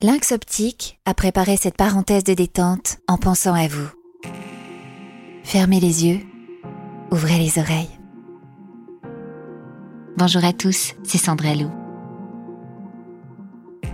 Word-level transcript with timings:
Lynx 0.00 0.30
Optique 0.30 1.00
a 1.06 1.12
préparé 1.12 1.56
cette 1.56 1.76
parenthèse 1.76 2.22
de 2.22 2.32
détente 2.32 2.98
en 3.08 3.18
pensant 3.18 3.54
à 3.54 3.66
vous. 3.66 3.88
Fermez 5.42 5.80
les 5.80 6.06
yeux, 6.06 6.20
ouvrez 7.10 7.36
les 7.36 7.58
oreilles. 7.58 7.90
Bonjour 10.16 10.44
à 10.44 10.52
tous, 10.52 10.94
c'est 11.02 11.18
Sandra 11.18 11.56
Lou. 11.56 11.68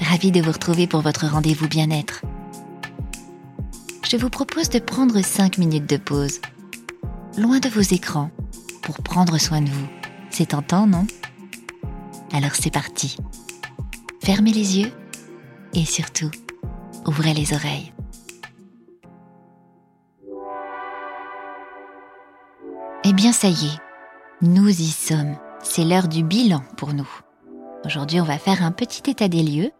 Ravie 0.00 0.30
de 0.30 0.40
vous 0.40 0.52
retrouver 0.52 0.86
pour 0.86 1.00
votre 1.00 1.26
rendez-vous 1.26 1.66
bien-être. 1.66 2.22
Je 4.08 4.16
vous 4.16 4.30
propose 4.30 4.68
de 4.68 4.78
prendre 4.78 5.20
5 5.20 5.58
minutes 5.58 5.90
de 5.90 5.96
pause, 5.96 6.40
loin 7.36 7.58
de 7.58 7.68
vos 7.68 7.80
écrans, 7.80 8.30
pour 8.82 9.02
prendre 9.02 9.36
soin 9.38 9.62
de 9.62 9.70
vous. 9.70 9.88
C'est 10.30 10.50
tentant, 10.50 10.86
non? 10.86 11.08
Alors 12.32 12.54
c'est 12.54 12.72
parti. 12.72 13.16
Fermez 14.22 14.52
les 14.52 14.78
yeux 14.78 14.92
et 15.74 15.84
surtout, 15.84 16.30
ouvrez 17.06 17.34
les 17.34 17.52
oreilles. 17.54 17.92
Eh 23.04 23.12
bien 23.12 23.32
ça 23.32 23.48
y 23.48 23.66
est, 23.66 23.78
nous 24.42 24.68
y 24.68 24.88
sommes. 24.88 25.36
C'est 25.62 25.84
l'heure 25.84 26.08
du 26.08 26.22
bilan 26.22 26.62
pour 26.76 26.94
nous. 26.94 27.08
Aujourd'hui, 27.84 28.20
on 28.20 28.24
va 28.24 28.38
faire 28.38 28.62
un 28.62 28.72
petit 28.72 29.10
état 29.10 29.28
des 29.28 29.42
lieux 29.42 29.70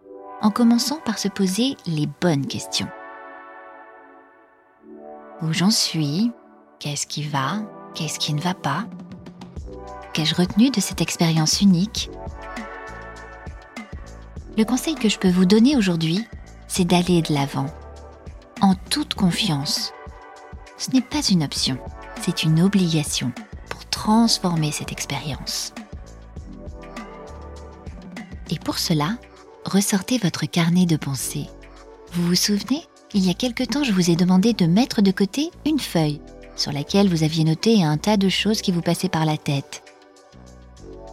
en 0.40 0.50
commençant 0.50 0.98
par 1.04 1.18
se 1.18 1.28
poser 1.28 1.77
les 1.86 2.08
bonnes 2.20 2.46
questions. 2.46 2.88
Où 5.42 5.52
j'en 5.52 5.70
suis? 5.70 6.32
Qu'est-ce 6.78 7.06
qui 7.06 7.22
va? 7.22 7.62
Qu'est-ce 7.94 8.18
qui 8.18 8.34
ne 8.34 8.41
va 8.41 8.55
pas? 8.55 8.84
Qu'ai-je 10.12 10.34
retenu 10.34 10.70
de 10.70 10.80
cette 10.80 11.00
expérience 11.00 11.60
unique? 11.60 12.10
Le 14.58 14.64
conseil 14.64 14.96
que 14.96 15.08
je 15.08 15.20
peux 15.20 15.30
vous 15.30 15.46
donner 15.46 15.76
aujourd'hui, 15.76 16.26
c'est 16.66 16.84
d'aller 16.84 17.22
de 17.22 17.32
l'avant, 17.32 17.66
en 18.60 18.74
toute 18.90 19.14
confiance. 19.14 19.92
Ce 20.77 20.91
n'est 20.91 21.00
pas 21.00 21.22
une 21.22 21.44
option, 21.44 21.78
c'est 22.22 22.42
une 22.42 22.60
obligation 22.60 23.30
pour 23.70 23.86
transformer 23.86 24.72
cette 24.72 24.91
expérience. 24.91 25.72
Et 28.50 28.58
pour 28.58 28.80
cela, 28.80 29.16
ressortez 29.64 30.18
votre 30.18 30.44
carnet 30.46 30.86
de 30.86 30.96
pensée. 30.96 31.46
Vous 32.14 32.27
vous 32.27 32.34
souvenez 32.34 32.83
Il 33.14 33.24
y 33.24 33.30
a 33.30 33.34
quelque 33.34 33.62
temps, 33.62 33.84
je 33.84 33.92
vous 33.92 34.11
ai 34.11 34.16
demandé 34.16 34.55
de 34.55 34.66
mettre 34.66 35.02
de 35.02 35.12
côté 35.12 35.52
une 35.66 35.78
feuille 35.78 36.20
sur 36.56 36.72
laquelle 36.72 37.08
vous 37.08 37.22
aviez 37.22 37.44
noté 37.44 37.84
un 37.84 37.96
tas 37.96 38.16
de 38.16 38.28
choses 38.28 38.61
qui 38.61 38.72
vous 38.72 38.83
passaient 38.83 39.08
par 39.08 39.24
la 39.24 39.36
tête. 39.36 39.84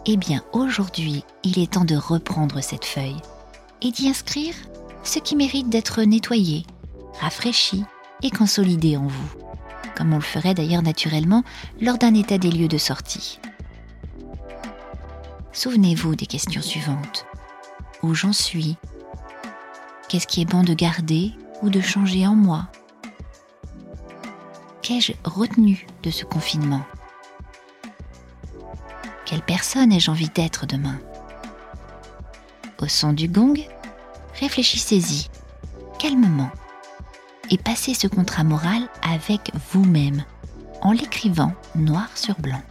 Eh 0.08 0.18
bien, 0.18 0.44
aujourd'hui, 0.52 1.24
il 1.44 1.60
est 1.60 1.74
temps 1.74 1.86
de 1.86 1.96
reprendre 1.96 2.62
cette 2.62 2.86
feuille 2.86 3.22
et 3.82 3.92
d'y 3.92 4.10
inscrire 4.10 4.56
ce 5.04 5.20
qui 5.20 5.36
mérite 5.36 5.70
d'être 5.70 6.02
nettoyé, 6.04 6.66
rafraîchi 7.20 7.84
et 8.24 8.32
consolidé 8.32 8.98
en 8.98 9.08
vous, 9.08 9.30
comme 9.96 10.14
on 10.14 10.18
le 10.18 10.22
ferait 10.22 10.54
d'ailleurs 10.54 10.82
naturellement 10.82 11.44
lors 11.80 11.98
d'un 11.98 12.14
état 12.14 12.38
des 12.38 12.52
lieux 12.52 12.68
de 12.68 12.78
sortie. 12.78 13.40
Souvenez-vous 15.54 16.16
des 16.16 16.26
questions 16.26 16.62
suivantes. 16.62 17.26
Où 18.04 18.14
j'en 18.14 18.34
suis? 18.34 18.76
Qu'est-ce 20.10 20.28
qui 20.28 20.42
est 20.42 20.46
bon 20.46 20.64
de 20.64 20.74
garder 20.74 21.32
ou 21.62 21.70
de 21.70 21.82
changer 21.82 22.28
en 22.28 22.36
moi? 22.36 22.68
Qu'ai-je 24.82 25.14
retenu 25.24 25.88
de 26.04 26.12
ce 26.12 26.26
confinement? 26.26 26.84
Quelle 29.26 29.42
personne 29.42 29.92
ai-je 29.92 30.12
envie 30.12 30.30
d'être 30.30 30.66
demain? 30.68 31.00
Au 32.86 32.88
son 32.88 33.14
du 33.14 33.28
gong, 33.28 33.56
réfléchissez-y 34.40 35.28
calmement 35.98 36.52
et 37.50 37.58
passez 37.58 37.96
ce 37.96 38.08
contrat 38.08 38.44
moral 38.44 38.84
avec 39.02 39.52
vous-même 39.72 40.24
en 40.82 40.92
l'écrivant 40.92 41.54
noir 41.76 42.10
sur 42.16 42.40
blanc. 42.40 42.62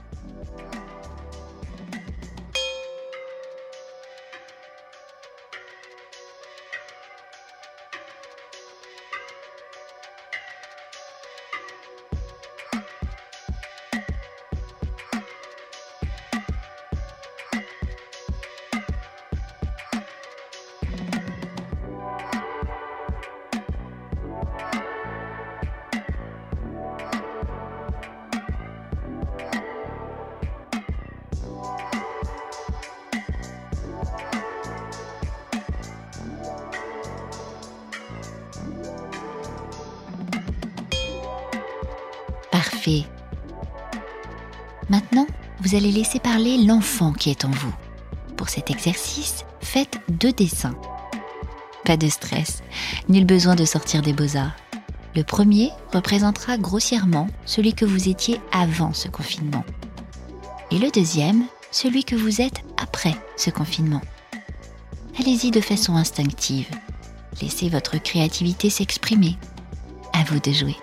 Maintenant, 44.88 45.26
vous 45.60 45.74
allez 45.74 45.90
laisser 45.90 46.18
parler 46.18 46.58
l'enfant 46.58 47.12
qui 47.12 47.30
est 47.30 47.44
en 47.44 47.50
vous. 47.50 47.72
Pour 48.36 48.48
cet 48.48 48.70
exercice, 48.70 49.44
faites 49.60 49.98
deux 50.08 50.32
dessins. 50.32 50.74
Pas 51.84 51.96
de 51.96 52.08
stress, 52.08 52.62
nul 53.08 53.24
besoin 53.24 53.54
de 53.54 53.64
sortir 53.64 54.02
des 54.02 54.12
beaux-arts. 54.12 54.56
Le 55.14 55.22
premier 55.22 55.70
représentera 55.92 56.58
grossièrement 56.58 57.28
celui 57.46 57.72
que 57.74 57.84
vous 57.84 58.08
étiez 58.08 58.40
avant 58.52 58.92
ce 58.92 59.08
confinement. 59.08 59.64
Et 60.70 60.78
le 60.78 60.90
deuxième, 60.90 61.44
celui 61.70 62.04
que 62.04 62.16
vous 62.16 62.40
êtes 62.40 62.62
après 62.82 63.14
ce 63.36 63.50
confinement. 63.50 64.00
Allez-y 65.18 65.50
de 65.50 65.60
façon 65.60 65.94
instinctive. 65.94 66.68
Laissez 67.40 67.68
votre 67.68 67.98
créativité 67.98 68.70
s'exprimer. 68.70 69.38
À 70.12 70.24
vous 70.24 70.40
de 70.40 70.52
jouer. 70.52 70.76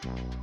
Yeah. 0.00 0.38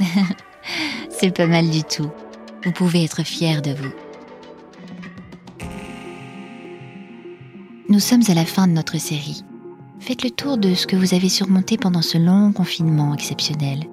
C'est 1.10 1.34
pas 1.34 1.46
mal 1.46 1.70
du 1.70 1.82
tout. 1.82 2.10
Vous 2.64 2.72
pouvez 2.72 3.04
être 3.04 3.22
fier 3.22 3.62
de 3.62 3.72
vous. 3.72 3.92
Nous 7.88 8.00
sommes 8.00 8.22
à 8.28 8.34
la 8.34 8.44
fin 8.44 8.66
de 8.66 8.72
notre 8.72 8.98
série. 8.98 9.44
Faites 10.00 10.24
le 10.24 10.30
tour 10.30 10.58
de 10.58 10.74
ce 10.74 10.86
que 10.86 10.96
vous 10.96 11.14
avez 11.14 11.28
surmonté 11.28 11.76
pendant 11.76 12.02
ce 12.02 12.18
long 12.18 12.52
confinement 12.52 13.14
exceptionnel, 13.14 13.84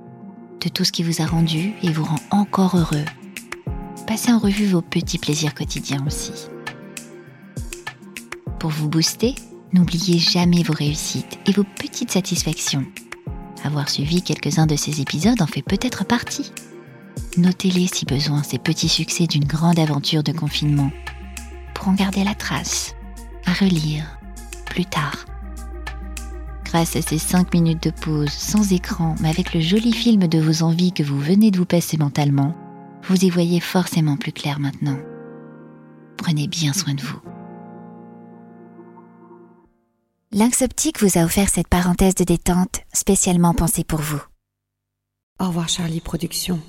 de 0.62 0.70
tout 0.70 0.84
ce 0.84 0.92
qui 0.92 1.04
vous 1.04 1.22
a 1.22 1.26
rendu 1.26 1.74
et 1.84 1.92
vous 1.92 2.04
rend 2.04 2.20
encore 2.32 2.78
heureux. 2.78 3.06
Passez 4.08 4.32
en 4.32 4.40
revue 4.40 4.66
vos 4.66 4.82
petits 4.82 5.18
plaisirs 5.18 5.54
quotidiens 5.54 6.04
aussi. 6.06 6.32
Pour 8.60 8.72
vous 8.72 8.90
booster, 8.90 9.36
n'oubliez 9.74 10.20
jamais 10.20 10.64
vos 10.64 10.74
réussites 10.74 11.40
et 11.46 11.52
vos 11.52 11.64
petites 11.64 12.12
satisfactions. 12.12 12.86
Avoir 13.64 13.90
suivi 13.90 14.22
quelques-uns 14.22 14.66
de 14.66 14.76
ces 14.76 15.02
épisodes 15.02 15.42
en 15.42 15.48
fait 15.48 15.62
peut-être 15.62 16.06
partie. 16.06 16.52
Notez-les 17.38 17.88
si 17.88 18.06
besoin, 18.06 18.44
ces 18.44 18.58
petits 18.58 18.90
succès 18.90 19.28
d'une 19.28 19.46
grande 19.46 19.80
aventure 19.80 20.24
de 20.24 20.32
confinement, 20.32 20.92
pour 21.74 21.88
en 21.88 21.94
garder 21.94 22.24
la 22.24 22.36
trace, 22.36 22.96
à 23.46 23.54
relire 23.54 24.20
plus 24.66 24.86
tard. 24.86 25.26
Grâce 26.66 26.96
à 26.96 27.02
ces 27.02 27.18
5 27.18 27.54
minutes 27.54 27.84
de 27.84 27.92
pause 27.92 28.32
sans 28.32 28.72
écran, 28.72 29.16
mais 29.20 29.30
avec 29.30 29.54
le 29.54 29.62
joli 29.62 29.92
film 29.92 30.28
de 30.28 30.40
vos 30.40 30.64
envies 30.64 30.94
que 30.94 31.04
vous 31.04 31.20
venez 31.20 31.52
de 31.52 31.58
vous 31.58 31.66
passer 31.66 31.98
mentalement, 31.98 32.56
vous 33.04 33.26
y 33.26 33.30
voyez 33.30 33.60
forcément 33.60 34.18
plus 34.18 34.32
clair 34.32 34.60
maintenant. 34.60 34.98
Prenez 36.18 36.48
bien 36.48 36.72
soin 36.72 36.94
de 36.94 37.02
vous. 37.02 37.31
Lynx 40.34 40.62
Optique 40.62 41.04
vous 41.04 41.18
a 41.20 41.26
offert 41.26 41.50
cette 41.50 41.68
parenthèse 41.68 42.16
de 42.16 42.24
détente 42.24 42.80
spécialement 42.94 43.54
pensée 43.54 43.84
pour 43.84 44.00
vous. 44.00 44.24
Au 45.42 45.48
revoir 45.48 45.68
Charlie 45.68 46.00
Productions. 46.00 46.62